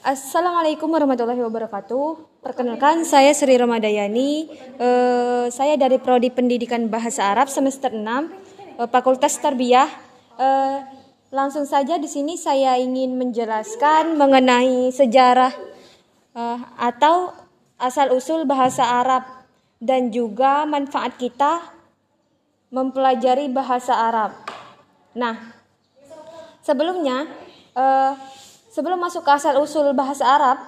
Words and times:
Assalamualaikum 0.00 0.88
warahmatullahi 0.88 1.44
wabarakatuh. 1.44 2.40
Perkenalkan, 2.40 3.04
saya 3.04 3.36
Sri 3.36 3.52
Ramadayani. 3.52 4.48
Eh, 4.80 5.46
saya 5.52 5.76
dari 5.76 6.00
Prodi 6.00 6.32
Pendidikan 6.32 6.88
Bahasa 6.88 7.28
Arab 7.28 7.52
semester 7.52 7.92
6, 7.92 8.32
eh, 8.80 8.88
Fakultas 8.88 9.36
Tarbiyah. 9.36 9.92
Eh, 10.40 10.78
langsung 11.28 11.68
saja 11.68 12.00
di 12.00 12.08
sini 12.08 12.40
saya 12.40 12.80
ingin 12.80 13.12
menjelaskan 13.20 14.16
mengenai 14.16 14.88
sejarah 14.88 15.52
atau 16.80 17.36
asal-usul 17.76 18.48
bahasa 18.48 19.04
Arab 19.04 19.28
dan 19.84 20.08
juga 20.08 20.64
manfaat 20.64 21.20
kita 21.20 21.60
mempelajari 22.72 23.52
bahasa 23.52 23.92
Arab. 23.92 24.32
Nah, 25.12 25.60
sebelumnya 26.64 27.28
Sebelum 28.70 29.02
masuk 29.02 29.26
ke 29.26 29.30
asal 29.34 29.58
usul 29.58 29.90
bahasa 29.90 30.22
Arab, 30.22 30.58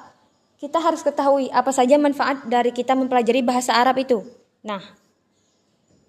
kita 0.58 0.82
harus 0.82 1.06
ketahui 1.06 1.46
apa 1.54 1.70
saja 1.70 1.94
manfaat 1.98 2.42
dari 2.50 2.74
kita 2.74 2.98
mempelajari 2.98 3.46
bahasa 3.46 3.78
Arab 3.78 3.94
itu. 4.02 4.26
Nah, 4.66 4.82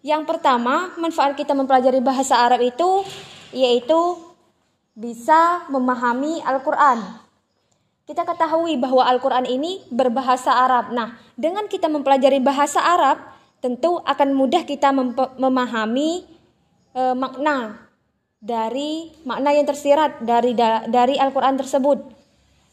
yang 0.02 0.26
pertama, 0.26 0.90
manfaat 0.98 1.38
kita 1.38 1.54
mempelajari 1.54 2.02
bahasa 2.02 2.42
Arab 2.42 2.66
itu 2.66 3.06
yaitu 3.54 4.18
bisa 4.98 5.70
memahami 5.70 6.42
Al-Qur'an. 6.42 7.22
Kita 8.10 8.26
ketahui 8.26 8.76
bahwa 8.82 9.06
Al-Qur'an 9.06 9.46
ini 9.46 9.86
berbahasa 9.94 10.50
Arab. 10.50 10.90
Nah, 10.92 11.18
dengan 11.38 11.70
kita 11.70 11.90
mempelajari 11.94 12.42
bahasa 12.42 12.82
Arab, 12.82 13.22
tentu 13.62 14.02
akan 14.02 14.34
mudah 14.34 14.66
kita 14.66 14.92
memahami 15.38 16.26
e, 16.92 17.02
makna 17.16 17.80
dari 18.44 19.08
makna 19.24 19.56
yang 19.56 19.64
tersirat 19.64 20.20
dari 20.20 20.52
dari 20.92 21.16
Al-Qur'an 21.16 21.56
tersebut. 21.56 22.04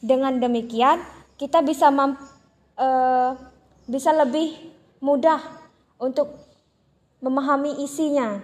Dengan 0.03 0.35
demikian, 0.43 0.99
kita 1.39 1.63
bisa 1.63 1.95
mamp, 1.95 2.19
e, 2.75 2.89
bisa 3.87 4.11
lebih 4.11 4.59
mudah 4.99 5.39
untuk 6.03 6.35
memahami 7.23 7.87
isinya. 7.87 8.43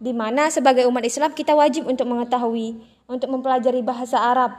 Di 0.00 0.16
mana 0.16 0.48
sebagai 0.48 0.88
umat 0.88 1.04
Islam 1.04 1.36
kita 1.36 1.52
wajib 1.52 1.84
untuk 1.84 2.08
mengetahui, 2.08 2.80
untuk 3.04 3.28
mempelajari 3.28 3.84
bahasa 3.84 4.16
Arab. 4.16 4.56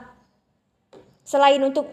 Selain 1.26 1.58
untuk 1.58 1.90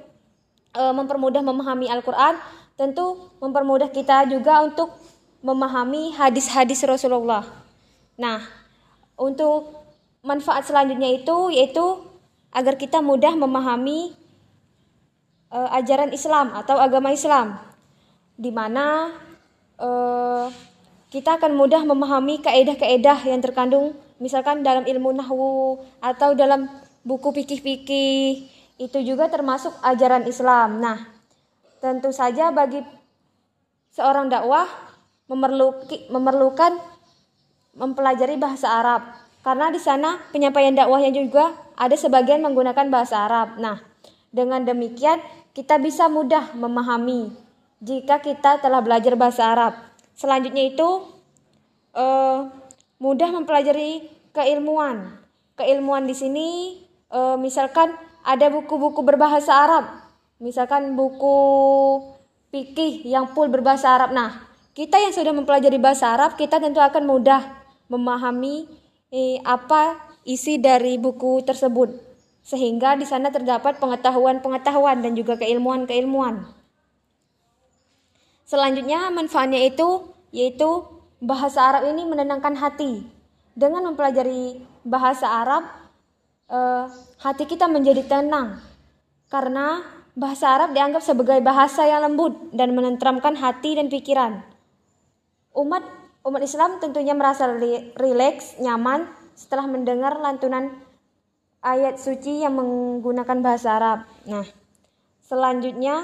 e, 0.76 0.82
mempermudah 0.94 1.42
memahami 1.42 1.90
Al-Qur'an, 1.90 2.38
tentu 2.78 3.32
mempermudah 3.42 3.90
kita 3.90 4.28
juga 4.30 4.62
untuk 4.62 4.94
memahami 5.42 6.14
hadis-hadis 6.14 6.84
Rasulullah. 6.84 7.48
Nah, 8.20 8.65
untuk 9.16 9.74
manfaat 10.26 10.68
selanjutnya 10.68 11.12
itu 11.12 11.52
yaitu 11.54 11.86
agar 12.56 12.80
kita 12.80 13.04
mudah 13.04 13.36
memahami 13.36 14.16
uh, 15.52 15.70
ajaran 15.76 16.12
Islam 16.12 16.56
atau 16.56 16.80
agama 16.80 17.12
Islam 17.12 17.60
di 18.36 18.52
mana 18.52 19.16
uh, 19.80 20.48
kita 21.12 21.40
akan 21.40 21.56
mudah 21.56 21.84
memahami 21.88 22.44
kaedah-kaedah 22.44 23.24
yang 23.28 23.40
terkandung 23.40 23.96
misalkan 24.20 24.64
dalam 24.64 24.84
ilmu 24.84 25.16
nahwu 25.16 25.80
atau 26.04 26.36
dalam 26.36 26.68
buku 27.06 27.32
fikih-fikih 27.32 28.52
itu 28.76 28.98
juga 29.08 29.32
termasuk 29.32 29.72
ajaran 29.80 30.28
Islam. 30.28 30.84
Nah, 30.84 31.08
tentu 31.80 32.12
saja 32.12 32.52
bagi 32.52 32.84
seorang 33.96 34.28
dakwah 34.28 34.68
memerlukan 36.12 36.76
mempelajari 37.76 38.40
bahasa 38.40 38.72
Arab 38.72 39.04
karena 39.46 39.70
di 39.70 39.78
sana 39.78 40.18
penyampaian 40.34 40.74
dakwahnya 40.74 41.14
juga 41.14 41.54
ada 41.78 41.94
sebagian 41.94 42.42
menggunakan 42.42 42.90
bahasa 42.90 43.30
Arab. 43.30 43.62
Nah, 43.62 43.78
dengan 44.34 44.66
demikian 44.66 45.22
kita 45.54 45.78
bisa 45.78 46.10
mudah 46.10 46.56
memahami 46.58 47.30
jika 47.84 48.24
kita 48.24 48.58
telah 48.64 48.82
belajar 48.82 49.14
bahasa 49.14 49.54
Arab. 49.54 49.74
Selanjutnya 50.18 50.66
itu 50.74 51.14
uh, 51.94 52.50
mudah 52.98 53.30
mempelajari 53.36 54.10
keilmuan. 54.34 55.22
Keilmuan 55.56 56.10
di 56.10 56.16
sini 56.18 56.48
uh, 57.14 57.38
misalkan 57.38 57.94
ada 58.26 58.50
buku-buku 58.50 59.06
berbahasa 59.06 59.54
Arab, 59.54 59.86
misalkan 60.42 60.98
buku 60.98 61.38
fikih 62.50 63.06
yang 63.06 63.30
full 63.30 63.48
berbahasa 63.54 63.94
Arab. 63.94 64.10
Nah, 64.10 64.42
kita 64.74 64.98
yang 64.98 65.14
sudah 65.14 65.32
mempelajari 65.32 65.78
bahasa 65.78 66.18
Arab, 66.18 66.34
kita 66.34 66.58
tentu 66.58 66.82
akan 66.82 67.06
mudah 67.06 67.65
memahami 67.92 68.66
eh, 69.14 69.38
apa 69.46 69.98
isi 70.26 70.58
dari 70.58 70.98
buku 70.98 71.46
tersebut 71.46 71.94
sehingga 72.46 72.94
di 72.94 73.10
sana 73.10 73.34
terdapat 73.34 73.82
pengetahuan-pengetahuan 73.82 75.02
dan 75.02 75.18
juga 75.18 75.34
keilmuan-keilmuan. 75.42 76.46
Selanjutnya 78.46 79.10
manfaatnya 79.10 79.66
itu 79.66 80.14
yaitu 80.30 80.86
bahasa 81.18 81.74
Arab 81.74 81.90
ini 81.90 82.06
menenangkan 82.06 82.54
hati. 82.54 83.10
Dengan 83.56 83.90
mempelajari 83.90 84.62
bahasa 84.86 85.26
Arab, 85.26 85.66
eh, 86.52 86.86
hati 87.18 87.50
kita 87.50 87.66
menjadi 87.66 88.06
tenang 88.06 88.62
karena 89.34 89.82
bahasa 90.14 90.54
Arab 90.54 90.78
dianggap 90.78 91.02
sebagai 91.02 91.42
bahasa 91.42 91.84
yang 91.90 92.06
lembut 92.06 92.54
dan 92.54 92.78
menenteramkan 92.78 93.34
hati 93.34 93.74
dan 93.74 93.90
pikiran. 93.90 94.46
Umat 95.56 95.82
Umat 96.26 96.42
Islam 96.42 96.82
tentunya 96.82 97.14
merasa 97.14 97.46
rileks, 98.02 98.58
nyaman 98.58 99.06
setelah 99.38 99.70
mendengar 99.70 100.18
lantunan 100.18 100.74
ayat 101.62 102.02
suci 102.02 102.42
yang 102.42 102.58
menggunakan 102.58 103.46
bahasa 103.46 103.78
Arab. 103.78 104.00
Nah, 104.26 104.42
selanjutnya 105.22 106.02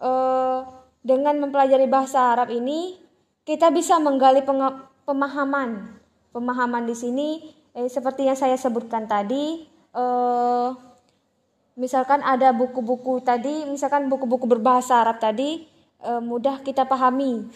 eh, 0.00 0.58
dengan 1.04 1.36
mempelajari 1.36 1.84
bahasa 1.84 2.32
Arab 2.32 2.48
ini 2.48 2.96
kita 3.44 3.68
bisa 3.68 4.00
menggali 4.00 4.40
pemahaman. 5.04 6.00
Pemahaman 6.32 6.88
di 6.88 6.96
sini 6.96 7.28
eh, 7.76 7.92
seperti 7.92 8.24
yang 8.24 8.40
saya 8.40 8.56
sebutkan 8.56 9.04
tadi, 9.04 9.68
eh, 9.92 10.68
misalkan 11.76 12.24
ada 12.24 12.56
buku-buku 12.56 13.20
tadi, 13.20 13.68
misalkan 13.68 14.08
buku-buku 14.08 14.48
berbahasa 14.48 15.04
Arab 15.04 15.20
tadi 15.20 15.68
eh, 16.00 16.20
mudah 16.24 16.64
kita 16.64 16.88
pahami 16.88 17.52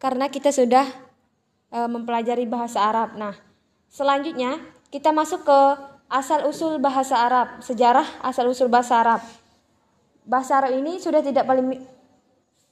karena 0.00 0.32
kita 0.32 0.48
sudah 0.48 0.88
e, 1.68 1.78
mempelajari 1.86 2.48
bahasa 2.48 2.80
Arab. 2.80 3.14
Nah, 3.20 3.36
selanjutnya 3.92 4.56
kita 4.88 5.12
masuk 5.12 5.44
ke 5.44 5.60
asal-usul 6.08 6.80
bahasa 6.80 7.20
Arab, 7.20 7.60
sejarah 7.60 8.08
asal-usul 8.24 8.72
bahasa 8.72 8.98
Arab. 8.98 9.20
Bahasa 10.24 10.58
Arab 10.58 10.74
ini 10.74 10.96
sudah 10.98 11.20
tidak 11.20 11.44
paling 11.44 11.84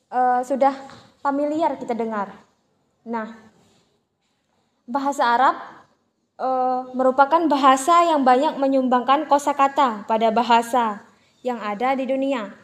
e, 0.08 0.20
sudah 0.42 0.72
familiar 1.20 1.76
kita 1.76 1.92
dengar. 1.92 2.32
Nah, 3.04 3.36
bahasa 4.88 5.22
Arab 5.28 5.54
e, 6.40 6.48
merupakan 6.96 7.44
bahasa 7.44 8.08
yang 8.08 8.24
banyak 8.24 8.56
menyumbangkan 8.56 9.28
kosakata 9.28 10.08
pada 10.08 10.32
bahasa 10.32 11.04
yang 11.44 11.60
ada 11.60 11.92
di 11.92 12.08
dunia. 12.08 12.56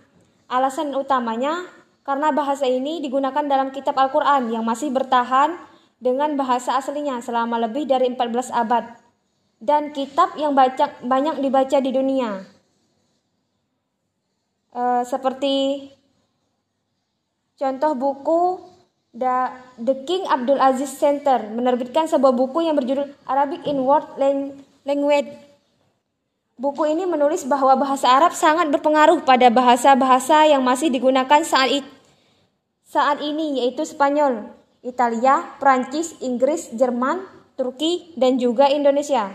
Alasan 0.49 0.97
utamanya 0.97 1.84
karena 2.05 2.29
bahasa 2.37 2.69
ini 2.69 3.01
digunakan 3.01 3.41
dalam 3.49 3.73
kitab 3.73 3.97
Al-Quran 3.97 4.53
yang 4.53 4.63
masih 4.63 4.93
bertahan 4.93 5.57
dengan 5.97 6.37
bahasa 6.37 6.77
aslinya 6.77 7.25
selama 7.25 7.57
lebih 7.65 7.89
dari 7.89 8.13
14 8.13 8.53
abad. 8.53 9.01
Dan 9.57 9.97
kitab 9.97 10.37
yang 10.37 10.53
baca, 10.53 10.93
banyak 11.01 11.41
dibaca 11.41 11.81
di 11.81 11.89
dunia. 11.89 12.45
E, 14.69 14.83
seperti 15.09 15.89
contoh 17.57 17.97
buku 17.97 18.41
The 19.15 19.95
King 20.05 20.29
Abdul 20.29 20.61
Aziz 20.61 20.93
Center 21.01 21.41
menerbitkan 21.49 22.05
sebuah 22.05 22.37
buku 22.37 22.69
yang 22.69 22.77
berjudul 22.77 23.09
Arabic 23.25 23.65
in 23.65 23.81
World 23.81 24.21
Language 24.85 25.54
Buku 26.55 26.87
ini 26.87 27.03
menulis 27.03 27.43
bahwa 27.51 27.75
bahasa 27.75 28.07
Arab 28.07 28.31
sangat 28.31 28.71
berpengaruh 28.71 29.27
pada 29.27 29.51
bahasa-bahasa 29.51 30.47
yang 30.47 30.63
masih 30.63 30.87
digunakan 30.87 31.43
saat, 31.43 31.83
saat 32.87 33.19
ini 33.19 33.59
yaitu 33.59 33.83
Spanyol, 33.83 34.55
Italia, 34.79 35.43
Prancis, 35.59 36.15
Inggris, 36.23 36.71
Jerman, 36.71 37.27
Turki, 37.59 38.15
dan 38.15 38.39
juga 38.39 38.71
Indonesia. 38.71 39.35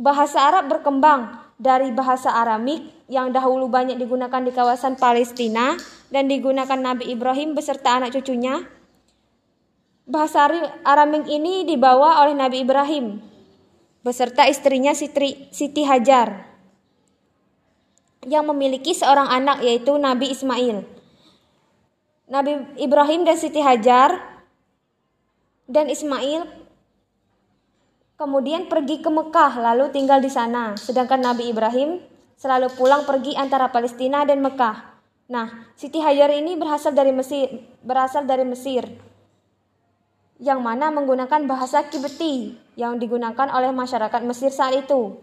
Bahasa 0.00 0.48
Arab 0.48 0.72
berkembang 0.72 1.44
dari 1.60 1.92
bahasa 1.92 2.32
Aramik 2.32 2.88
yang 3.12 3.28
dahulu 3.28 3.68
banyak 3.68 4.00
digunakan 4.00 4.40
di 4.40 4.48
kawasan 4.48 4.96
Palestina 4.96 5.76
dan 6.08 6.24
digunakan 6.24 6.80
Nabi 6.80 7.12
Ibrahim 7.12 7.52
beserta 7.52 8.00
anak 8.00 8.16
cucunya. 8.16 8.64
Bahasa 10.08 10.48
Aramik 10.88 11.28
ini 11.28 11.68
dibawa 11.68 12.24
oleh 12.24 12.32
Nabi 12.32 12.64
Ibrahim 12.64 13.33
beserta 14.04 14.44
istrinya 14.44 14.92
Siti, 14.92 15.48
Siti 15.48 15.82
Hajar 15.88 16.44
yang 18.28 18.44
memiliki 18.44 18.92
seorang 18.92 19.32
anak 19.32 19.64
yaitu 19.64 19.96
Nabi 19.96 20.28
Ismail. 20.28 20.84
Nabi 22.28 22.52
Ibrahim 22.76 23.24
dan 23.24 23.36
Siti 23.40 23.64
Hajar 23.64 24.20
dan 25.64 25.88
Ismail 25.88 26.44
kemudian 28.20 28.68
pergi 28.68 29.00
ke 29.00 29.08
Mekah 29.08 29.60
lalu 29.72 29.88
tinggal 29.88 30.20
di 30.20 30.28
sana. 30.28 30.76
Sedangkan 30.76 31.24
Nabi 31.24 31.48
Ibrahim 31.48 32.00
selalu 32.36 32.72
pulang 32.76 33.08
pergi 33.08 33.32
antara 33.36 33.72
Palestina 33.72 34.28
dan 34.28 34.44
Mekah. 34.44 35.00
Nah, 35.32 35.72
Siti 35.72 36.04
Hajar 36.04 36.28
ini 36.36 36.60
berasal 36.60 36.92
dari 36.92 37.12
Mesir, 37.12 37.48
berasal 37.80 38.28
dari 38.28 38.44
Mesir 38.44 39.13
yang 40.42 40.62
mana 40.62 40.90
menggunakan 40.90 41.46
bahasa 41.46 41.86
Kibeti 41.86 42.58
yang 42.74 42.98
digunakan 42.98 43.46
oleh 43.54 43.70
masyarakat 43.70 44.20
Mesir 44.26 44.50
saat 44.50 44.74
itu. 44.74 45.18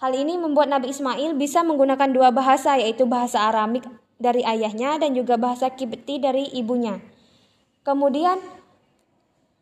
Hal 0.00 0.12
ini 0.16 0.36
membuat 0.36 0.68
Nabi 0.68 0.92
Ismail 0.92 1.36
bisa 1.36 1.60
menggunakan 1.64 2.08
dua 2.12 2.28
bahasa 2.32 2.76
yaitu 2.76 3.04
bahasa 3.04 3.40
Aramik 3.48 3.84
dari 4.20 4.44
ayahnya 4.44 5.00
dan 5.00 5.16
juga 5.16 5.40
bahasa 5.40 5.72
Kibeti 5.72 6.20
dari 6.20 6.48
ibunya. 6.52 7.00
Kemudian 7.80 8.36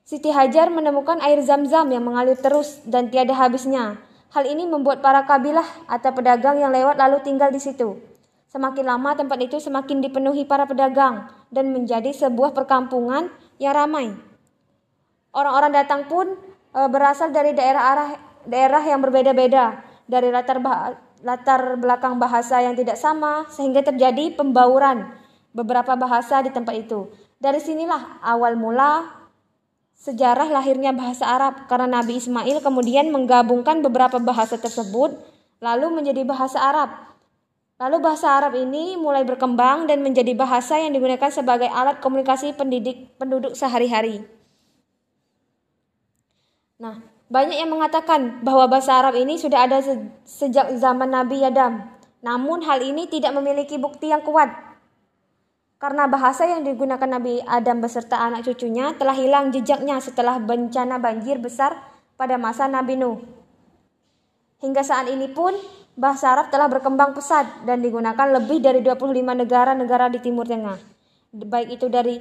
Siti 0.02 0.32
Hajar 0.32 0.72
menemukan 0.72 1.20
air 1.20 1.38
zam-zam 1.44 1.86
yang 1.92 2.02
mengalir 2.02 2.34
terus 2.34 2.80
dan 2.88 3.12
tiada 3.12 3.36
habisnya. 3.36 4.00
Hal 4.32 4.44
ini 4.48 4.64
membuat 4.64 5.04
para 5.04 5.24
kabilah 5.28 5.66
atau 5.84 6.10
pedagang 6.16 6.58
yang 6.58 6.72
lewat 6.72 6.96
lalu 6.96 7.22
tinggal 7.22 7.52
di 7.52 7.60
situ. 7.60 7.96
Semakin 8.48 8.88
lama 8.88 9.12
tempat 9.12 9.36
itu 9.44 9.60
semakin 9.60 10.00
dipenuhi 10.00 10.48
para 10.48 10.64
pedagang 10.64 11.28
dan 11.52 11.70
menjadi 11.76 12.08
sebuah 12.16 12.56
perkampungan 12.56 13.28
yang 13.60 13.76
ramai. 13.76 14.27
Orang-orang 15.32 15.72
datang 15.74 16.08
pun 16.08 16.36
e, 16.72 16.80
berasal 16.88 17.32
dari 17.32 17.52
daerah 17.52 17.82
arah 17.94 18.10
daerah 18.48 18.80
yang 18.80 19.04
berbeda-beda, 19.04 19.84
dari 20.08 20.32
latar 20.32 20.58
latar 21.20 21.76
belakang 21.76 22.16
bahasa 22.16 22.62
yang 22.62 22.78
tidak 22.78 22.96
sama 22.96 23.44
sehingga 23.50 23.82
terjadi 23.82 24.38
pembauran 24.38 25.10
beberapa 25.52 25.98
bahasa 25.98 26.40
di 26.40 26.54
tempat 26.54 26.88
itu. 26.88 27.10
Dari 27.38 27.58
sinilah 27.58 28.22
awal 28.22 28.58
mula 28.58 29.18
sejarah 29.98 30.46
lahirnya 30.50 30.94
bahasa 30.94 31.26
Arab 31.26 31.66
karena 31.66 31.98
Nabi 31.98 32.22
Ismail 32.22 32.62
kemudian 32.62 33.10
menggabungkan 33.10 33.82
beberapa 33.82 34.22
bahasa 34.22 34.54
tersebut 34.54 35.18
lalu 35.58 35.90
menjadi 35.90 36.22
bahasa 36.22 36.58
Arab. 36.62 36.90
Lalu 37.78 38.02
bahasa 38.02 38.26
Arab 38.34 38.58
ini 38.58 38.98
mulai 38.98 39.22
berkembang 39.22 39.86
dan 39.86 40.02
menjadi 40.02 40.34
bahasa 40.34 40.82
yang 40.82 40.90
digunakan 40.90 41.30
sebagai 41.30 41.70
alat 41.70 42.02
komunikasi 42.02 42.54
pendidik 42.54 43.14
penduduk 43.22 43.54
sehari-hari. 43.54 44.37
Nah, 46.78 47.02
banyak 47.26 47.58
yang 47.58 47.74
mengatakan 47.74 48.40
bahwa 48.46 48.70
bahasa 48.70 48.94
Arab 48.94 49.18
ini 49.18 49.34
sudah 49.34 49.66
ada 49.66 49.82
sejak 50.22 50.70
zaman 50.78 51.10
Nabi 51.10 51.42
Adam. 51.42 51.82
Namun 52.22 52.62
hal 52.62 52.78
ini 52.86 53.10
tidak 53.10 53.34
memiliki 53.34 53.82
bukti 53.82 54.14
yang 54.14 54.22
kuat. 54.22 54.46
Karena 55.78 56.06
bahasa 56.10 56.46
yang 56.46 56.62
digunakan 56.62 57.06
Nabi 57.06 57.42
Adam 57.46 57.82
beserta 57.82 58.18
anak 58.18 58.46
cucunya 58.46 58.94
telah 58.94 59.14
hilang 59.14 59.50
jejaknya 59.50 59.98
setelah 60.02 60.38
bencana 60.42 60.98
banjir 60.98 61.38
besar 61.38 61.74
pada 62.18 62.34
masa 62.34 62.66
Nabi 62.66 62.98
Nuh. 62.98 63.22
Hingga 64.58 64.82
saat 64.82 65.06
ini 65.06 65.30
pun 65.30 65.54
bahasa 65.94 66.34
Arab 66.34 66.50
telah 66.50 66.66
berkembang 66.66 67.14
pesat 67.14 67.62
dan 67.62 67.78
digunakan 67.78 68.26
lebih 68.38 68.58
dari 68.58 68.82
25 68.82 69.14
negara-negara 69.22 70.10
di 70.10 70.18
Timur 70.18 70.46
Tengah. 70.46 70.78
Baik 71.30 71.78
itu 71.78 71.86
dari 71.86 72.18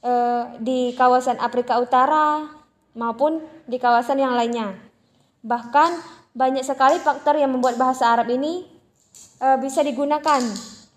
eh, 0.00 0.44
di 0.60 0.96
kawasan 0.96 1.36
Afrika 1.36 1.76
Utara, 1.76 2.55
maupun 2.96 3.44
di 3.68 3.76
kawasan 3.76 4.18
yang 4.18 4.32
lainnya. 4.32 4.74
Bahkan 5.44 5.90
banyak 6.32 6.64
sekali 6.64 6.98
faktor 6.98 7.36
yang 7.36 7.52
membuat 7.52 7.76
bahasa 7.76 8.08
Arab 8.10 8.32
ini 8.32 8.64
e, 9.38 9.48
bisa 9.60 9.84
digunakan 9.84 10.42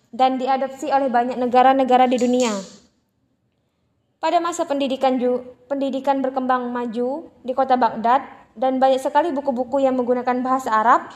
dan 0.10 0.40
diadopsi 0.40 0.90
oleh 0.90 1.12
banyak 1.12 1.38
negara-negara 1.38 2.10
di 2.10 2.18
dunia. 2.18 2.56
Pada 4.20 4.42
masa 4.44 4.68
pendidikan 4.68 5.16
ju, 5.16 5.44
pendidikan 5.72 6.20
berkembang 6.20 6.72
maju 6.74 7.30
di 7.44 7.54
kota 7.56 7.80
Baghdad 7.80 8.26
dan 8.58 8.82
banyak 8.82 9.00
sekali 9.00 9.32
buku-buku 9.32 9.80
yang 9.80 9.96
menggunakan 9.96 10.44
bahasa 10.44 10.76
Arab. 10.76 11.08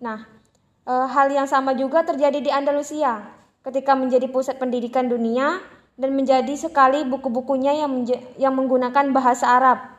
Nah, 0.00 0.24
e, 0.84 0.92
hal 0.92 1.32
yang 1.32 1.48
sama 1.48 1.72
juga 1.72 2.04
terjadi 2.04 2.38
di 2.40 2.48
Andalusia 2.52 3.24
ketika 3.66 3.98
menjadi 3.98 4.30
pusat 4.30 4.62
pendidikan 4.62 5.10
dunia 5.10 5.58
dan 5.98 6.12
menjadi 6.14 6.54
sekali 6.54 7.02
buku-bukunya 7.02 7.82
yang, 7.82 8.04
yang 8.38 8.54
menggunakan 8.54 9.10
bahasa 9.10 9.48
Arab. 9.48 9.95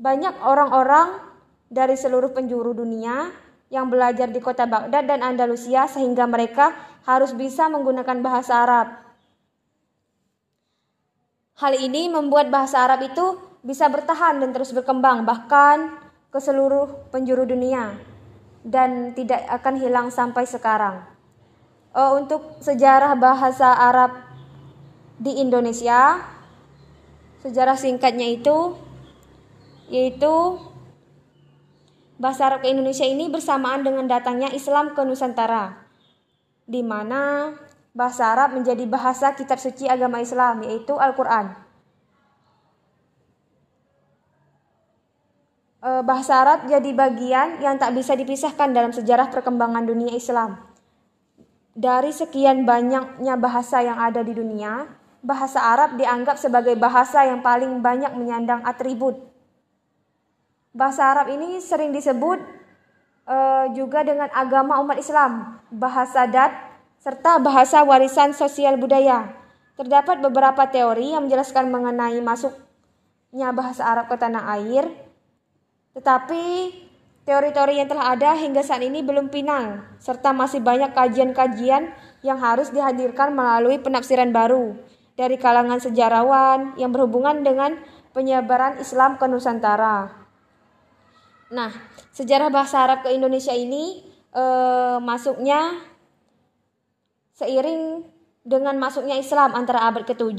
Banyak 0.00 0.40
orang-orang 0.40 1.20
dari 1.68 1.92
seluruh 1.92 2.32
penjuru 2.32 2.72
dunia 2.72 3.28
yang 3.68 3.92
belajar 3.92 4.32
di 4.32 4.40
kota 4.40 4.64
Baghdad 4.64 5.06
dan 5.06 5.20
Andalusia 5.20 5.86
sehingga 5.86 6.24
mereka 6.24 6.74
harus 7.04 7.36
bisa 7.36 7.68
menggunakan 7.68 8.18
bahasa 8.24 8.64
Arab. 8.64 8.88
Hal 11.60 11.76
ini 11.76 12.08
membuat 12.08 12.48
bahasa 12.48 12.80
Arab 12.80 13.04
itu 13.04 13.38
bisa 13.60 13.86
bertahan 13.92 14.40
dan 14.40 14.50
terus 14.56 14.72
berkembang 14.72 15.28
bahkan 15.28 15.92
ke 16.32 16.40
seluruh 16.40 17.12
penjuru 17.12 17.44
dunia 17.44 18.00
dan 18.64 19.12
tidak 19.12 19.44
akan 19.52 19.74
hilang 19.76 20.08
sampai 20.08 20.48
sekarang. 20.48 21.04
Uh, 21.92 22.16
untuk 22.16 22.58
sejarah 22.64 23.12
bahasa 23.18 23.66
Arab 23.76 24.16
di 25.20 25.42
Indonesia, 25.42 26.22
sejarah 27.44 27.76
singkatnya 27.76 28.30
itu 28.30 28.72
yaitu 29.90 30.56
bahasa 32.20 32.46
Arab 32.46 32.62
ke 32.62 32.70
Indonesia 32.70 33.02
ini 33.02 33.26
bersamaan 33.26 33.82
dengan 33.82 34.06
datangnya 34.06 34.54
Islam 34.54 34.94
ke 34.94 35.02
Nusantara, 35.02 35.82
di 36.68 36.84
mana 36.86 37.52
bahasa 37.90 38.30
Arab 38.30 38.54
menjadi 38.54 38.86
bahasa 38.86 39.34
kitab 39.34 39.58
suci 39.58 39.90
agama 39.90 40.22
Islam, 40.22 40.62
yaitu 40.62 40.94
Al-Quran. 40.94 41.56
E, 45.80 45.90
bahasa 46.06 46.38
Arab 46.38 46.68
jadi 46.70 46.90
bagian 46.94 47.58
yang 47.58 47.80
tak 47.80 47.96
bisa 47.96 48.14
dipisahkan 48.14 48.70
dalam 48.70 48.94
sejarah 48.94 49.32
perkembangan 49.32 49.88
dunia 49.88 50.12
Islam. 50.12 50.60
Dari 51.74 52.12
sekian 52.12 52.68
banyaknya 52.68 53.34
bahasa 53.40 53.80
yang 53.80 53.96
ada 53.96 54.20
di 54.20 54.36
dunia, 54.36 54.92
bahasa 55.24 55.64
Arab 55.64 55.96
dianggap 55.96 56.36
sebagai 56.36 56.76
bahasa 56.76 57.24
yang 57.24 57.40
paling 57.40 57.80
banyak 57.80 58.12
menyandang 58.12 58.60
atribut 58.68 59.29
Bahasa 60.70 61.02
Arab 61.10 61.34
ini 61.34 61.58
sering 61.58 61.90
disebut 61.90 62.38
uh, 63.26 63.66
juga 63.74 64.06
dengan 64.06 64.30
agama 64.30 64.78
umat 64.78 65.02
Islam, 65.02 65.58
bahasa 65.66 66.30
dat, 66.30 66.54
serta 67.02 67.42
bahasa 67.42 67.82
warisan 67.82 68.30
sosial 68.30 68.78
budaya. 68.78 69.34
Terdapat 69.74 70.22
beberapa 70.22 70.70
teori 70.70 71.10
yang 71.10 71.26
menjelaskan 71.26 71.74
mengenai 71.74 72.22
masuknya 72.22 73.50
bahasa 73.50 73.82
Arab 73.82 74.06
ke 74.06 74.14
tanah 74.14 74.46
air, 74.60 74.86
tetapi 75.98 76.70
teori-teori 77.26 77.82
yang 77.82 77.90
telah 77.90 78.14
ada 78.14 78.38
hingga 78.38 78.62
saat 78.62 78.86
ini 78.86 79.02
belum 79.02 79.26
final, 79.26 79.82
serta 79.98 80.30
masih 80.30 80.62
banyak 80.62 80.94
kajian-kajian 80.94 81.90
yang 82.22 82.38
harus 82.38 82.70
dihadirkan 82.70 83.34
melalui 83.34 83.82
penafsiran 83.82 84.30
baru 84.30 84.78
dari 85.18 85.34
kalangan 85.34 85.82
sejarawan 85.82 86.78
yang 86.78 86.94
berhubungan 86.94 87.42
dengan 87.42 87.74
penyebaran 88.14 88.78
Islam 88.78 89.18
ke 89.18 89.26
Nusantara. 89.26 90.29
Nah, 91.50 91.74
sejarah 92.14 92.46
bahasa 92.46 92.78
Arab 92.78 93.02
ke 93.02 93.10
Indonesia 93.10 93.50
ini 93.50 94.06
e, 94.30 94.44
masuknya 95.02 95.74
seiring 97.34 98.06
dengan 98.46 98.78
masuknya 98.78 99.18
Islam 99.18 99.58
antara 99.58 99.82
abad 99.82 100.06
ke-7 100.06 100.38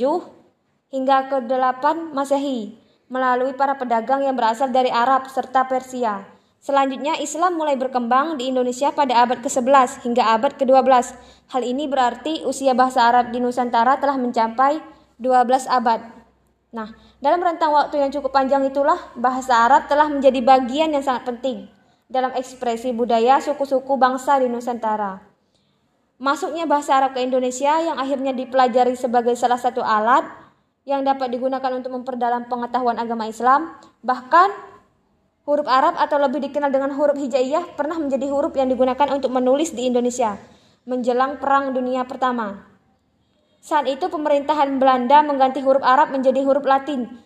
hingga 0.95 1.27
ke-8 1.27 2.15
Masehi 2.15 2.79
melalui 3.11 3.51
para 3.59 3.75
pedagang 3.75 4.23
yang 4.23 4.39
berasal 4.39 4.71
dari 4.71 4.87
Arab 4.87 5.27
serta 5.27 5.67
Persia. 5.67 6.23
Selanjutnya 6.63 7.19
Islam 7.19 7.59
mulai 7.59 7.75
berkembang 7.75 8.39
di 8.39 8.47
Indonesia 8.47 8.93
pada 8.95 9.25
abad 9.25 9.43
ke-11 9.43 10.07
hingga 10.07 10.31
abad 10.31 10.55
ke-12. 10.55 11.11
Hal 11.51 11.61
ini 11.65 11.91
berarti 11.91 12.47
usia 12.47 12.71
bahasa 12.71 13.03
Arab 13.03 13.35
di 13.35 13.43
Nusantara 13.43 13.99
telah 13.99 14.15
mencapai 14.15 14.79
12 15.19 15.67
abad. 15.67 16.20
Nah, 16.71 16.87
dalam 17.19 17.43
rentang 17.43 17.75
waktu 17.75 17.99
yang 17.99 18.11
cukup 18.15 18.31
panjang 18.31 18.63
itulah 18.63 18.95
bahasa 19.19 19.67
Arab 19.67 19.91
telah 19.91 20.07
menjadi 20.07 20.39
bagian 20.39 20.95
yang 20.95 21.03
sangat 21.03 21.27
penting 21.27 21.67
dalam 22.07 22.31
ekspresi 22.31 22.95
budaya 22.95 23.43
suku-suku 23.43 23.99
bangsa 23.99 24.39
di 24.39 24.47
Nusantara. 24.47 25.19
Masuknya 26.15 26.63
bahasa 26.63 26.95
Arab 26.95 27.11
ke 27.11 27.19
Indonesia 27.27 27.75
yang 27.81 27.99
akhirnya 27.99 28.31
dipelajari 28.31 28.95
sebagai 28.95 29.35
salah 29.35 29.59
satu 29.59 29.83
alat 29.83 30.23
yang 30.87 31.03
dapat 31.03 31.27
digunakan 31.27 31.71
untuk 31.75 31.91
memperdalam 31.91 32.47
pengetahuan 32.47 32.95
agama 32.95 33.27
Islam, 33.27 33.75
bahkan 33.99 34.47
huruf 35.43 35.67
Arab 35.67 35.99
atau 35.99 36.23
lebih 36.23 36.39
dikenal 36.39 36.71
dengan 36.71 36.95
huruf 36.95 37.19
hijaiyah 37.19 37.75
pernah 37.75 37.99
menjadi 37.99 38.31
huruf 38.31 38.55
yang 38.55 38.71
digunakan 38.71 39.11
untuk 39.11 39.33
menulis 39.33 39.75
di 39.75 39.91
Indonesia 39.91 40.39
menjelang 40.87 41.37
Perang 41.37 41.75
Dunia 41.77 42.07
Pertama. 42.09 42.70
Saat 43.61 43.85
itu 43.85 44.09
pemerintahan 44.09 44.81
Belanda 44.81 45.21
mengganti 45.21 45.61
huruf 45.61 45.85
Arab 45.85 46.09
menjadi 46.09 46.41
huruf 46.41 46.65
Latin 46.65 47.21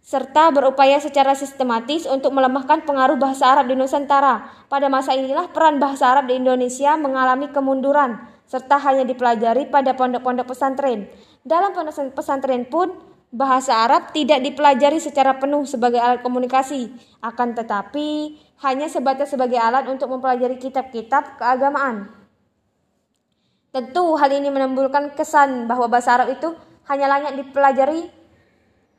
serta 0.00 0.48
berupaya 0.48 0.96
secara 0.96 1.36
sistematis 1.36 2.08
untuk 2.08 2.32
melemahkan 2.32 2.88
pengaruh 2.88 3.20
bahasa 3.20 3.52
Arab 3.52 3.68
di 3.68 3.76
Nusantara. 3.76 4.48
Pada 4.70 4.88
masa 4.88 5.12
inilah 5.12 5.52
peran 5.52 5.76
bahasa 5.76 6.08
Arab 6.08 6.30
di 6.30 6.40
Indonesia 6.40 6.96
mengalami 6.96 7.52
kemunduran 7.52 8.16
serta 8.48 8.80
hanya 8.82 9.06
dipelajari 9.06 9.68
pada 9.68 9.94
pondok-pondok 9.94 10.50
pesantren. 10.50 11.06
Dalam 11.42 11.74
pondok 11.76 12.16
pesantren 12.16 12.66
pun 12.66 12.90
bahasa 13.30 13.86
Arab 13.86 14.10
tidak 14.10 14.42
dipelajari 14.42 14.98
secara 14.98 15.38
penuh 15.38 15.62
sebagai 15.62 16.02
alat 16.02 16.22
komunikasi, 16.22 16.90
akan 17.22 17.54
tetapi 17.54 18.38
hanya 18.66 18.90
sebatas 18.90 19.30
sebagai 19.30 19.58
alat 19.58 19.86
untuk 19.86 20.10
mempelajari 20.10 20.58
kitab-kitab 20.58 21.38
keagamaan. 21.38 22.19
Tentu 23.70 24.18
hal 24.18 24.30
ini 24.34 24.50
menimbulkan 24.50 25.14
kesan 25.14 25.70
bahwa 25.70 25.86
bahasa 25.86 26.18
Arab 26.18 26.34
itu 26.34 26.50
hanya 26.90 27.06
layak 27.06 27.38
dipelajari 27.38 28.10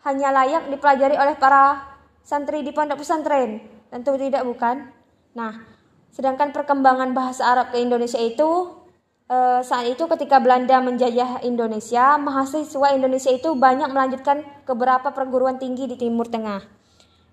hanya 0.01 0.33
layak 0.33 0.71
dipelajari 0.71 1.13
oleh 1.13 1.35
para 1.37 1.77
santri 2.25 2.65
di 2.65 2.73
pondok 2.73 3.03
pesantren. 3.05 3.61
Tentu 3.91 4.17
tidak 4.17 4.47
bukan. 4.47 4.89
Nah, 5.37 5.61
sedangkan 6.09 6.55
perkembangan 6.55 7.13
bahasa 7.13 7.45
Arab 7.45 7.75
ke 7.75 7.77
Indonesia 7.83 8.17
itu 8.17 8.81
eh, 9.29 9.61
saat 9.61 9.85
itu 9.85 10.07
ketika 10.09 10.41
Belanda 10.41 10.79
menjajah 10.81 11.43
Indonesia, 11.45 12.17
mahasiswa 12.17 12.87
Indonesia 12.95 13.29
itu 13.29 13.53
banyak 13.53 13.91
melanjutkan 13.91 14.41
ke 14.65 14.71
beberapa 14.73 15.13
perguruan 15.13 15.59
tinggi 15.61 15.85
di 15.85 15.99
Timur 15.99 16.25
Tengah. 16.25 16.80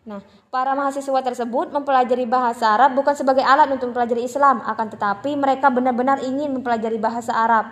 Nah, 0.09 0.25
para 0.49 0.73
mahasiswa 0.73 1.21
tersebut 1.21 1.69
mempelajari 1.69 2.25
bahasa 2.25 2.73
Arab 2.73 2.97
bukan 2.97 3.13
sebagai 3.13 3.45
alat 3.45 3.69
untuk 3.69 3.93
mempelajari 3.93 4.25
Islam, 4.25 4.65
akan 4.65 4.89
tetapi 4.97 5.37
mereka 5.37 5.69
benar-benar 5.69 6.25
ingin 6.25 6.49
mempelajari 6.57 6.97
bahasa 6.97 7.37
Arab. 7.37 7.69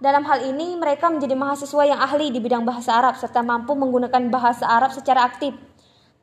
Dalam 0.00 0.24
hal 0.24 0.40
ini, 0.48 0.72
mereka 0.80 1.12
menjadi 1.12 1.36
mahasiswa 1.36 1.84
yang 1.84 2.00
ahli 2.00 2.32
di 2.32 2.40
bidang 2.40 2.64
bahasa 2.64 2.96
Arab 2.96 3.20
serta 3.20 3.44
mampu 3.44 3.76
menggunakan 3.76 4.32
bahasa 4.32 4.64
Arab 4.64 4.96
secara 4.96 5.28
aktif. 5.28 5.52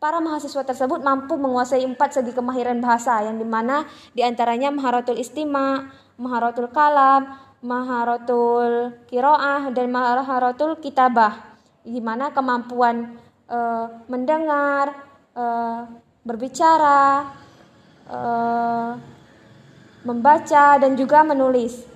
Para 0.01 0.17
mahasiswa 0.17 0.65
tersebut 0.65 1.05
mampu 1.05 1.37
menguasai 1.37 1.85
empat 1.85 2.17
segi 2.17 2.33
kemahiran 2.33 2.81
bahasa, 2.81 3.21
yang 3.21 3.37
di 3.37 3.45
mana 3.45 3.85
di 4.17 4.25
antaranya 4.25 4.73
maharatul 4.73 5.21
istima, 5.21 5.93
maharatul 6.17 6.73
kalam, 6.73 7.29
maharatul 7.61 8.97
kiroah, 9.05 9.69
dan 9.69 9.85
maharatul 9.93 10.81
kitabah, 10.81 11.53
di 11.85 12.01
mana 12.01 12.33
kemampuan 12.33 13.13
e, 13.45 13.57
mendengar, 14.09 15.10
uh, 15.35 15.87
berbicara, 16.21 17.31
uh, 18.07 18.91
membaca, 20.05 20.65
dan 20.77 20.93
juga 20.97 21.23
menulis. 21.25 21.87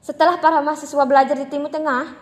Setelah 0.00 0.38
para 0.38 0.62
mahasiswa 0.62 1.02
belajar 1.02 1.34
di 1.34 1.50
Timur 1.50 1.66
Tengah, 1.66 2.14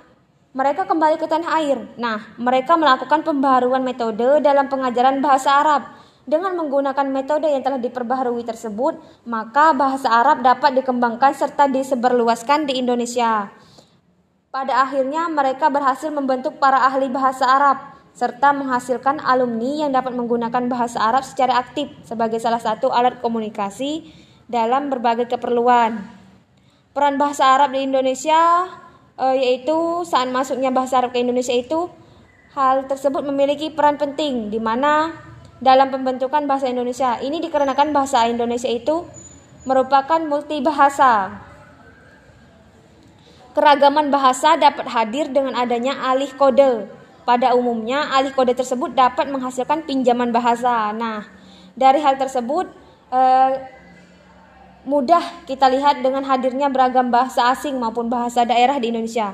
mereka 0.55 0.89
kembali 0.89 1.21
ke 1.21 1.27
tanah 1.29 1.51
air. 1.61 1.79
Nah, 2.01 2.33
mereka 2.41 2.79
melakukan 2.79 3.27
pembaharuan 3.27 3.85
metode 3.85 4.41
dalam 4.41 4.71
pengajaran 4.71 5.21
bahasa 5.21 5.51
Arab. 5.53 5.83
Dengan 6.25 6.57
menggunakan 6.57 7.05
metode 7.13 7.45
yang 7.45 7.61
telah 7.61 7.77
diperbaharui 7.77 8.41
tersebut, 8.49 8.97
maka 9.29 9.77
bahasa 9.77 10.09
Arab 10.09 10.41
dapat 10.41 10.81
dikembangkan 10.81 11.37
serta 11.37 11.69
disebarluaskan 11.69 12.65
di 12.65 12.81
Indonesia. 12.81 13.53
Pada 14.49 14.89
akhirnya, 14.89 15.29
mereka 15.29 15.69
berhasil 15.69 16.09
membentuk 16.09 16.57
para 16.57 16.81
ahli 16.89 17.13
bahasa 17.13 17.45
Arab 17.45 17.94
serta 18.15 18.55
menghasilkan 18.55 19.19
alumni 19.19 19.85
yang 19.85 19.91
dapat 19.91 20.15
menggunakan 20.15 20.71
bahasa 20.71 21.03
Arab 21.03 21.27
secara 21.27 21.59
aktif 21.59 21.91
sebagai 22.07 22.39
salah 22.39 22.63
satu 22.63 22.95
alat 22.95 23.19
komunikasi 23.19 24.07
dalam 24.47 24.87
berbagai 24.87 25.27
keperluan. 25.27 25.99
Peran 26.95 27.19
bahasa 27.19 27.59
Arab 27.59 27.75
di 27.75 27.83
Indonesia 27.83 28.71
e, 29.19 29.27
yaitu 29.43 30.07
saat 30.07 30.31
masuknya 30.31 30.71
bahasa 30.71 31.03
Arab 31.03 31.11
ke 31.11 31.19
Indonesia 31.19 31.51
itu 31.51 31.91
hal 32.55 32.87
tersebut 32.87 33.27
memiliki 33.27 33.75
peran 33.75 33.99
penting 33.99 34.47
di 34.47 34.63
mana 34.63 35.11
dalam 35.59 35.91
pembentukan 35.91 36.47
bahasa 36.47 36.71
Indonesia. 36.71 37.19
Ini 37.19 37.43
dikarenakan 37.43 37.91
bahasa 37.91 38.31
Indonesia 38.31 38.71
itu 38.71 39.03
merupakan 39.67 40.23
multibahasa. 40.23 41.35
Keragaman 43.59 44.15
bahasa 44.15 44.55
dapat 44.55 44.87
hadir 44.87 45.35
dengan 45.35 45.59
adanya 45.59 45.99
alih 46.15 46.31
kode 46.39 47.03
pada 47.25 47.57
umumnya, 47.57 48.13
alih 48.13 48.33
kode 48.37 48.53
tersebut 48.53 48.93
dapat 48.93 49.33
menghasilkan 49.33 49.85
pinjaman 49.89 50.31
bahasa. 50.31 50.93
Nah, 50.93 51.25
dari 51.75 51.99
hal 52.01 52.21
tersebut 52.21 52.71
eh, 53.11 53.53
mudah 54.85 55.25
kita 55.49 55.67
lihat 55.73 56.05
dengan 56.05 56.23
hadirnya 56.29 56.69
beragam 56.69 57.09
bahasa 57.09 57.49
asing 57.51 57.81
maupun 57.81 58.13
bahasa 58.13 58.45
daerah 58.45 58.77
di 58.77 58.93
Indonesia. 58.93 59.33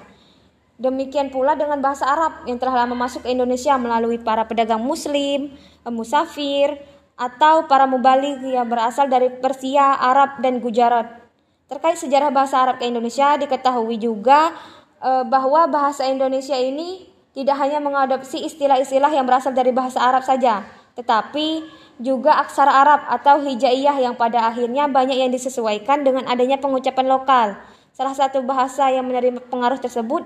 Demikian 0.81 1.29
pula 1.29 1.53
dengan 1.59 1.77
bahasa 1.85 2.09
Arab 2.09 2.49
yang 2.49 2.57
telah 2.57 2.87
lama 2.87 2.97
masuk 2.97 3.29
ke 3.29 3.37
Indonesia 3.37 3.77
melalui 3.77 4.17
para 4.17 4.49
pedagang 4.49 4.81
muslim, 4.81 5.53
musafir, 5.85 6.73
atau 7.21 7.69
para 7.69 7.85
mubalik 7.85 8.41
yang 8.41 8.65
berasal 8.65 9.05
dari 9.05 9.29
Persia, 9.29 10.01
Arab, 10.01 10.41
dan 10.41 10.57
Gujarat. 10.57 11.21
Terkait 11.69 12.01
sejarah 12.01 12.33
bahasa 12.33 12.65
Arab 12.65 12.81
ke 12.81 12.89
Indonesia, 12.89 13.37
diketahui 13.37 14.01
juga 14.01 14.57
eh, 15.05 15.25
bahwa 15.29 15.69
bahasa 15.69 16.09
Indonesia 16.09 16.57
ini 16.57 17.10
tidak 17.31 17.57
hanya 17.63 17.79
mengadopsi 17.79 18.43
istilah-istilah 18.43 19.11
yang 19.15 19.23
berasal 19.23 19.55
dari 19.55 19.71
bahasa 19.71 20.03
Arab 20.03 20.27
saja, 20.27 20.67
tetapi 20.99 21.63
juga 22.01 22.41
aksara 22.41 22.73
Arab 22.81 23.01
atau 23.07 23.45
hijaiyah 23.45 24.01
yang 24.01 24.17
pada 24.17 24.49
akhirnya 24.49 24.89
banyak 24.89 25.21
yang 25.21 25.31
disesuaikan 25.31 26.03
dengan 26.03 26.27
adanya 26.27 26.57
pengucapan 26.57 27.07
lokal. 27.07 27.49
Salah 27.93 28.17
satu 28.17 28.41
bahasa 28.41 28.89
yang 28.89 29.05
menerima 29.05 29.45
pengaruh 29.53 29.77
tersebut 29.77 30.25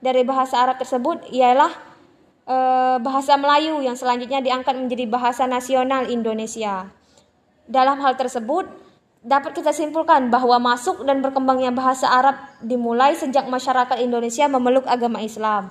dari 0.00 0.24
bahasa 0.24 0.56
Arab 0.56 0.80
tersebut 0.80 1.28
ialah 1.28 1.70
e, 2.48 2.56
bahasa 3.04 3.36
Melayu 3.36 3.84
yang 3.84 3.94
selanjutnya 3.94 4.40
diangkat 4.40 4.72
menjadi 4.72 5.04
bahasa 5.06 5.44
nasional 5.44 6.08
Indonesia. 6.08 6.88
Dalam 7.68 8.00
hal 8.00 8.16
tersebut, 8.16 8.64
dapat 9.20 9.52
kita 9.52 9.76
simpulkan 9.76 10.32
bahwa 10.32 10.56
masuk 10.72 11.04
dan 11.04 11.20
berkembangnya 11.20 11.70
bahasa 11.70 12.08
Arab 12.08 12.40
dimulai 12.64 13.12
sejak 13.12 13.44
masyarakat 13.46 14.00
Indonesia 14.00 14.48
memeluk 14.48 14.88
agama 14.88 15.20
Islam. 15.20 15.68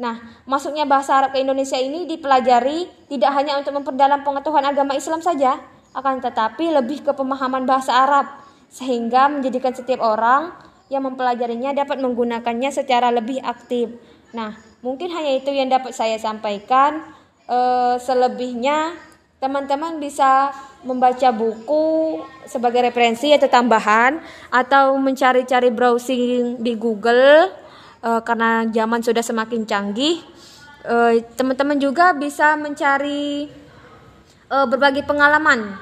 Nah, 0.00 0.40
masuknya 0.48 0.88
bahasa 0.88 1.20
Arab 1.20 1.36
ke 1.36 1.44
Indonesia 1.44 1.76
ini 1.76 2.08
dipelajari 2.08 2.88
tidak 3.12 3.30
hanya 3.36 3.60
untuk 3.60 3.76
memperdalam 3.76 4.24
pengetahuan 4.24 4.64
agama 4.64 4.96
Islam 4.96 5.20
saja, 5.20 5.60
akan 5.92 6.24
tetapi 6.24 6.72
lebih 6.72 7.04
ke 7.04 7.12
pemahaman 7.12 7.68
bahasa 7.68 7.92
Arab, 7.92 8.26
sehingga 8.72 9.28
menjadikan 9.28 9.76
setiap 9.76 10.00
orang 10.00 10.48
yang 10.88 11.04
mempelajarinya 11.04 11.76
dapat 11.76 12.00
menggunakannya 12.00 12.72
secara 12.72 13.12
lebih 13.12 13.40
aktif. 13.44 13.92
Nah, 14.32 14.56
mungkin 14.80 15.12
hanya 15.12 15.36
itu 15.36 15.52
yang 15.52 15.68
dapat 15.68 15.92
saya 15.92 16.16
sampaikan. 16.16 17.04
E, 17.44 17.58
selebihnya, 18.00 18.96
teman-teman 19.40 20.00
bisa 20.00 20.52
membaca 20.84 21.28
buku 21.32 22.20
sebagai 22.48 22.80
referensi 22.80 23.28
atau 23.32 23.48
tambahan, 23.48 24.24
atau 24.48 24.96
mencari-cari 24.96 25.68
browsing 25.68 26.60
di 26.64 26.72
Google 26.76 27.61
uh, 28.02 28.20
karena 28.20 28.66
zaman 28.68 29.00
sudah 29.00 29.22
semakin 29.24 29.64
canggih 29.64 30.20
eh, 30.82 31.22
teman-teman 31.38 31.78
juga 31.78 32.10
bisa 32.12 32.58
mencari 32.58 33.46
uh, 34.50 34.66
berbagi 34.66 35.06
pengalaman 35.06 35.78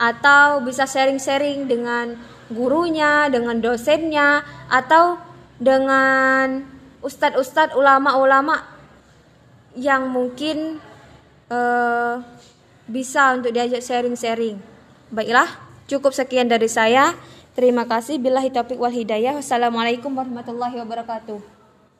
atau 0.00 0.64
bisa 0.64 0.88
sharing-sharing 0.88 1.68
dengan 1.68 2.16
gurunya, 2.48 3.28
dengan 3.28 3.60
dosennya 3.60 4.42
atau 4.72 5.20
dengan 5.60 6.64
ustadz-ustadz 7.04 7.76
ulama-ulama 7.76 8.64
yang 9.76 10.08
mungkin 10.08 10.80
uh, 11.52 12.24
bisa 12.88 13.36
untuk 13.36 13.52
diajak 13.52 13.84
sharing-sharing. 13.84 14.58
Baiklah, 15.12 15.46
cukup 15.86 16.16
sekian 16.16 16.48
dari 16.48 16.66
saya. 16.66 17.14
Terima 17.54 17.84
kasih. 17.84 18.16
Bila 18.22 18.40
taufiq 18.46 18.78
wal 18.78 18.94
hidayah. 18.94 19.36
Wassalamualaikum 19.36 20.14
warahmatullahi 20.14 20.78
wabarakatuh. 20.80 21.59